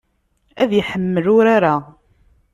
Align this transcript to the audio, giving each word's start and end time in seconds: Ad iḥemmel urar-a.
Ad 0.61 0.71
iḥemmel 0.79 1.25
urar-a. 1.35 1.75